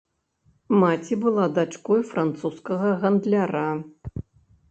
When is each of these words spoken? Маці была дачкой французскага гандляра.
Маці 0.83 1.17
была 1.25 1.43
дачкой 1.57 2.01
французскага 2.11 2.89
гандляра. 3.03 3.67